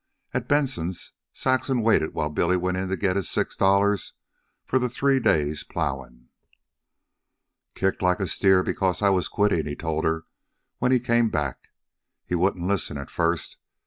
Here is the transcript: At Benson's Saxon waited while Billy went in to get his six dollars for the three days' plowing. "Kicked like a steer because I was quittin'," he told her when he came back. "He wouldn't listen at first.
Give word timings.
At 0.33 0.47
Benson's 0.47 1.11
Saxon 1.31 1.83
waited 1.83 2.15
while 2.15 2.31
Billy 2.31 2.57
went 2.57 2.75
in 2.75 2.89
to 2.89 2.97
get 2.97 3.15
his 3.15 3.29
six 3.29 3.55
dollars 3.55 4.13
for 4.65 4.79
the 4.79 4.89
three 4.89 5.19
days' 5.19 5.63
plowing. 5.63 6.29
"Kicked 7.75 8.01
like 8.01 8.19
a 8.19 8.25
steer 8.27 8.63
because 8.63 9.03
I 9.03 9.09
was 9.09 9.27
quittin'," 9.27 9.67
he 9.67 9.75
told 9.75 10.03
her 10.05 10.25
when 10.79 10.91
he 10.91 10.99
came 10.99 11.29
back. 11.29 11.67
"He 12.25 12.33
wouldn't 12.33 12.65
listen 12.65 12.97
at 12.97 13.11
first. 13.11 13.57